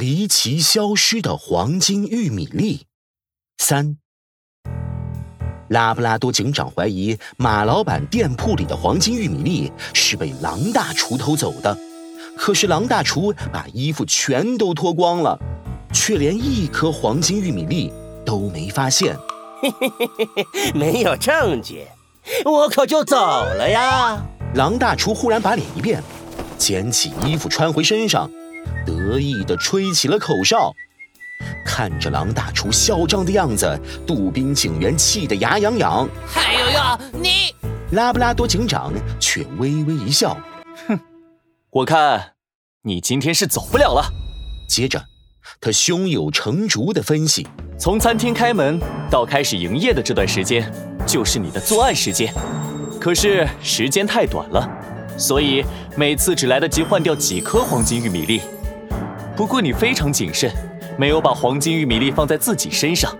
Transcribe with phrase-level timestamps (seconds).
[0.00, 2.86] 离奇消失的黄金玉米粒。
[3.58, 3.98] 三，
[5.68, 11.76] 拉布拉多警长怀疑马老板店铺里的黄金玉米粒是被狼大厨偷走的，
[12.34, 15.38] 可是狼大厨把衣服全都脱光了，
[15.92, 17.92] 却连一颗黄金玉米粒
[18.24, 19.14] 都没发现。
[19.60, 21.84] 嘿嘿嘿嘿嘿，没有证据，
[22.46, 24.18] 我可就走了呀！
[24.54, 26.02] 狼大厨忽然把脸一变，
[26.56, 28.30] 捡起衣服穿回身上。
[28.86, 30.72] 得意地吹起了口哨，
[31.64, 36.08] 看着狼大厨嚣张的样子，杜宾警员气得牙痒痒。
[36.34, 37.54] 哎呦呦，你！
[37.92, 40.38] 拉布拉多警长却微微一笑，
[40.86, 40.98] 哼，
[41.70, 42.34] 我看
[42.82, 44.12] 你今天是走不了了。
[44.68, 45.02] 接着，
[45.60, 48.78] 他胸有成竹地分析：从餐厅开门
[49.10, 50.72] 到开始营业的这段时间，
[51.04, 52.32] 就是你的作案时间。
[53.00, 54.68] 可是时间太短了，
[55.18, 55.64] 所以
[55.96, 58.40] 每次只来得及换掉几颗黄金玉米粒。
[59.40, 60.52] 不过你非常谨慎，
[60.98, 63.16] 没有把黄金玉米粒放在自己身上，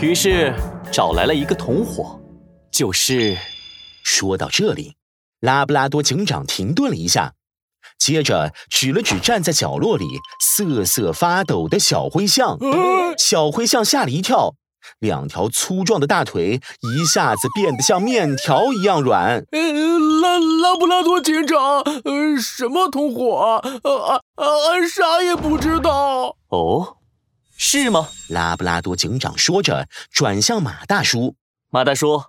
[0.00, 0.52] 于是
[0.90, 2.20] 找来了一个同伙，
[2.72, 3.38] 就是。
[4.02, 4.96] 说到这里，
[5.38, 7.34] 拉布拉多警长停顿了一下，
[7.96, 10.04] 接着指了指站在角落里
[10.40, 12.58] 瑟瑟发抖的小灰象。
[13.16, 14.56] 小灰象吓了一跳。
[14.98, 19.44] 两条粗壮的大腿一下子变得像面条一样软。
[19.50, 19.60] 呃
[20.22, 23.60] 拉拉布拉多警长，呃，什么同伙？
[23.82, 26.36] 呃，俺啥也不知道。
[26.48, 26.96] 哦，
[27.56, 28.08] 是吗？
[28.28, 31.34] 拉布拉多警长说着，转向马大叔。
[31.70, 32.24] 马大叔，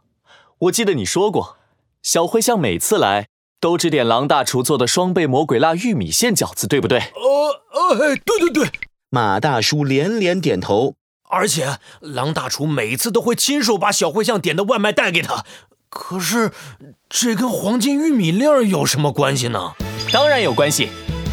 [0.60, 1.58] 我记得你说过，
[2.02, 3.28] 小灰象每次来
[3.60, 7.00] 都只点狼大厨做的双倍魔鬼辣玉米馅饺子，对不对？
[7.00, 8.72] 呃，呃，对对对。
[9.10, 10.96] 马大叔连连点头。
[11.34, 15.44] 而且，狼大厨每次都会亲手把小灰象点的外卖带给他。
[15.90, 16.52] 可是，
[17.10, 19.74] 这跟黄金玉米粒有什么关系呢？
[20.12, 20.90] 当然有关系。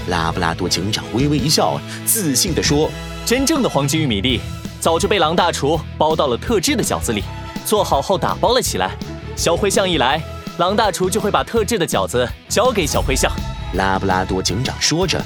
[0.08, 2.90] 拉布拉多警长微微一笑，自信地说
[3.26, 4.40] ：“真正的黄金玉米粒
[4.80, 7.22] 早就被狼大厨包到了特制的饺子里，
[7.66, 8.96] 做好后打包了起来。
[9.36, 10.20] 小灰象一来，
[10.58, 13.30] 狼大厨就会把特制的饺子交给小灰象。”
[13.74, 15.22] 拉布拉多警长说着，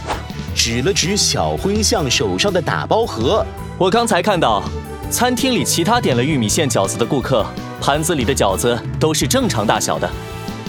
[0.65, 3.45] 指了指小灰象手上的打包盒。
[3.77, 4.63] 我刚才看到，
[5.11, 7.45] 餐厅里其他点了玉米馅饺子的顾客，
[7.83, 10.11] 盘子里的饺子都是正常大小的。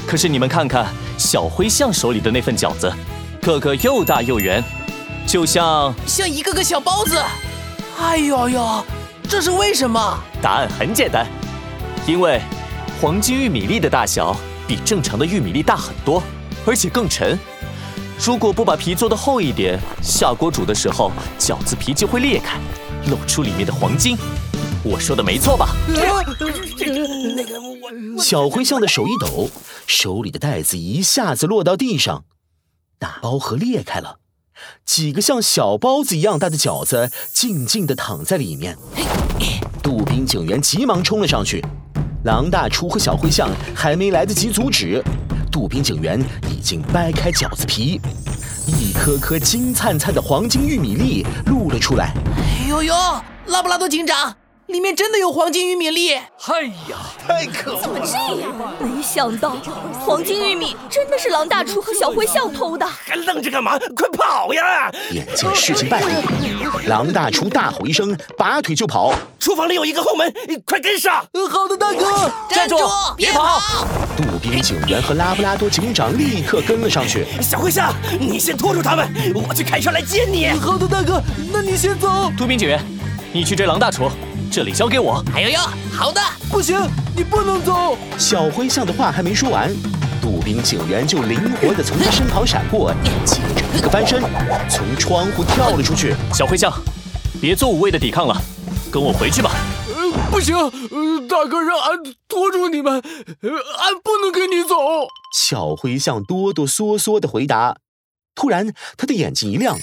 [0.05, 0.85] 可是你们看看
[1.17, 2.91] 小灰象手里的那份饺子，
[3.41, 4.61] 个个又大又圆，
[5.25, 7.17] 就像像一个个小包子。
[7.97, 8.85] 哎呦呦，
[9.29, 10.19] 这是为什么？
[10.41, 11.25] 答案很简单，
[12.05, 12.41] 因为
[12.99, 14.35] 黄金玉米粒的大小
[14.67, 16.21] 比正常的玉米粒大很多，
[16.65, 17.39] 而且更沉。
[18.17, 22.59] 如果不把皮做的厚一点，下锅煮的时候，饺子皮就会裂开。
[23.09, 24.17] 露出里面的黄金，
[24.83, 25.75] 我说的没错吧？
[28.17, 29.49] 小灰象的手一抖，
[29.85, 32.23] 手里的袋子一下子落到地上，
[32.97, 34.17] 大包盒裂开了，
[34.85, 38.77] 几个像小包子一样大的饺子静静地躺在里面。
[39.83, 41.63] 杜宾警员急忙冲了上去，
[42.23, 45.03] 狼大厨和小灰象还没来得及阻止，
[45.55, 46.21] 杜宾警员
[46.51, 48.01] 已经掰开饺子皮。
[48.67, 52.11] 一颗颗金灿灿的黄金玉米粒露了出来。
[52.35, 52.93] 哎呦呦，
[53.45, 54.35] 拉布拉多警长，
[54.67, 56.13] 里面真的有黄金玉米粒！
[56.13, 57.81] 哎呀，太可恶了！
[57.81, 58.51] 怎么这样？
[58.79, 59.55] 没想到
[59.99, 62.83] 黄金玉米真的是狼大厨和小灰象偷的。
[62.83, 63.77] 还愣着干嘛？
[63.95, 64.91] 快跑呀！
[65.11, 66.09] 眼见事情败露，
[66.87, 69.13] 狼大厨大吼一声，拔腿就跑。
[69.39, 70.33] 厨房里有一个后门，
[70.65, 71.23] 快跟上！
[71.47, 72.31] 好的，大哥。
[72.49, 72.75] 站住！
[73.15, 73.61] 别跑！
[74.17, 77.27] 杜宾警员和拉布拉多警长立刻跟了上去。
[77.39, 80.49] 小灰象，你先拖住他们，我去开车来接你。
[80.49, 81.21] 好的，大哥，
[81.53, 82.31] 那你先走。
[82.35, 82.83] 杜宾警员，
[83.31, 84.09] 你去追狼大厨，
[84.55, 85.21] 这里交给我。
[85.33, 85.59] 哎呦呦，
[85.91, 86.21] 好的。
[86.49, 86.79] 不行，
[87.13, 87.97] 你不能走。
[88.17, 89.69] 小灰象的话还没说完，
[90.21, 92.93] 杜宾警员就灵活的从他身旁闪过，
[93.25, 94.21] 接着一个翻身，
[94.69, 96.15] 从窗户跳了出去。
[96.33, 96.71] 小灰象，
[97.41, 98.41] 别做无谓的抵抗了。
[98.89, 99.51] 跟我回去吧。
[99.89, 101.99] 呃，不行，呃，大哥让俺
[102.29, 104.77] 拖住你们，呃，俺不能跟你走。
[105.37, 107.75] 小灰象哆哆嗦嗦的回答。
[108.33, 109.77] 突然，他的眼睛一亮，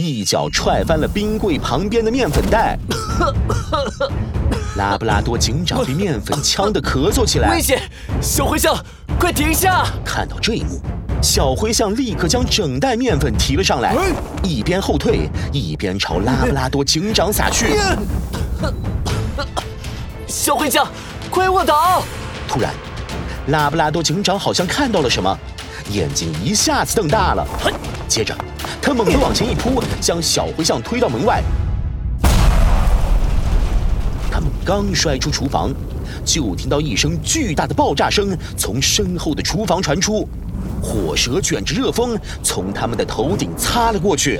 [0.00, 2.78] 一脚踹翻了冰柜旁边的面粉袋。
[4.76, 7.50] 拉布拉多警长被面粉呛得咳嗽起来。
[7.50, 7.82] 危险！
[8.20, 8.74] 小灰象，
[9.18, 9.84] 快停下！
[10.04, 10.80] 看到这一幕。
[11.22, 13.94] 小灰象立刻将整袋面粉提了上来，
[14.42, 17.76] 一边后退，一边朝拉布拉多警长撒去。
[20.26, 20.88] 小灰象，
[21.28, 22.02] 快卧倒！
[22.48, 22.72] 突然，
[23.48, 25.36] 拉布拉多警长好像看到了什么，
[25.92, 27.46] 眼睛一下子瞪大了。
[28.10, 28.36] 接着
[28.82, 31.40] 他猛地往前一扑将小灰象推到门外。
[34.32, 35.72] 他们刚摔出厨房
[36.24, 40.28] 就听到一声巨大的爆炸声从身后的厨房传出
[40.82, 44.38] 火舌卷着热风从他们的头顶擦了过去。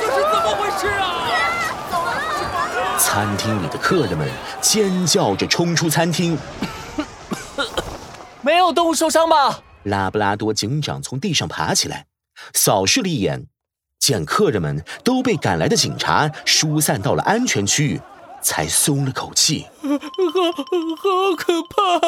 [0.00, 1.26] 这是怎么回事啊？
[3.00, 4.28] 餐厅里的客人们
[4.60, 6.38] 尖叫着冲出餐厅。
[8.42, 9.58] 没有动物受伤吧？
[9.86, 12.06] 拉布拉多警长从地上爬起来，
[12.52, 13.46] 扫视了一眼，
[14.00, 18.00] 见客人们都被赶来的警察疏散到了安全区域，
[18.42, 19.66] 才松了口气。
[19.80, 22.00] 好，好可怕！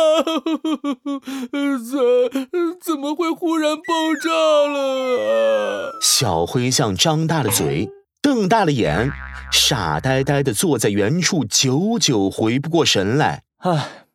[1.78, 3.82] 怎怎么会忽然爆
[4.20, 4.28] 炸
[4.66, 5.98] 了？
[6.02, 7.88] 小灰象张大了嘴，
[8.20, 9.12] 瞪大了眼，
[9.52, 13.44] 傻呆呆的坐在原处，久久回不过神来。
[13.58, 14.06] 唉，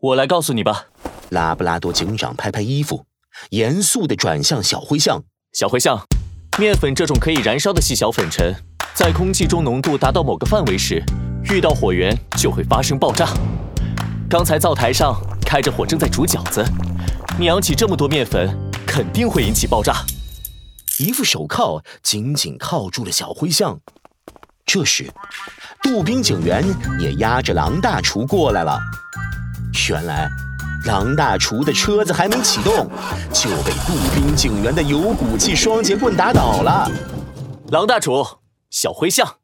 [0.00, 0.88] 我来告诉你吧。
[1.30, 3.04] 拉布拉多警长拍拍衣服，
[3.50, 5.22] 严肃地转向小灰象。
[5.52, 6.00] 小灰象，
[6.58, 8.54] 面粉这种可以燃烧的细小粉尘，
[8.94, 11.02] 在空气中浓度达到某个范围时，
[11.50, 13.28] 遇到火源就会发生爆炸。
[14.28, 16.64] 刚才灶台上开着火，正在煮饺子，
[17.38, 18.54] 你扬起这么多面粉，
[18.86, 20.04] 肯定会引起爆炸。
[20.98, 23.80] 一副手铐紧紧铐住了小灰象。
[24.66, 25.10] 这时，
[25.82, 26.62] 杜宾警员
[27.00, 28.78] 也押着狼大厨过来了。
[29.88, 30.28] 原来。
[30.88, 32.88] 狼大厨的车子还没启动，
[33.30, 36.90] 就被步兵警员的有骨气双节棍打倒了。
[37.70, 38.24] 狼大厨，
[38.70, 39.36] 小灰象，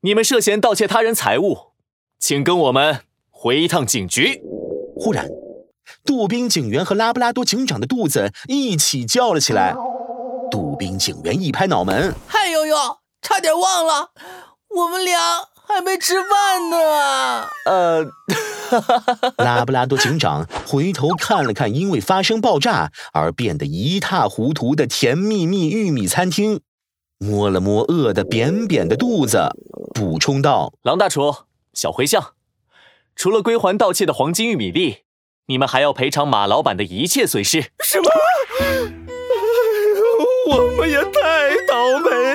[0.00, 1.72] 你们涉嫌盗窃他人财物，
[2.18, 3.00] 请跟我们
[3.30, 4.40] 回一趟警局。
[4.96, 5.28] 忽然，
[6.02, 9.74] 杜宾警员和拉布拉多警长的肚子一起叫了起来。
[10.50, 12.74] 杜宾警员一拍脑门：“嗨呦呦，
[13.20, 14.12] 差点忘了，
[14.70, 15.20] 我们俩
[15.68, 18.06] 还没吃饭呢。”呃。
[19.38, 26.62] 拉布拉多警长回头看了看因为发生爆炸而变得一塌糊涂的甜蜜蜜玉米餐厅，
[27.18, 29.50] 摸了摸饿得扁扁的肚子，
[29.94, 31.32] 补充道：“狼大厨，
[31.74, 32.32] 小灰象，
[33.14, 35.04] 除了归还盗窃的黄金玉米粒，
[35.46, 38.10] 你们还要赔偿马老板的一切损失。”什么？
[40.50, 42.25] 我们也太倒霉！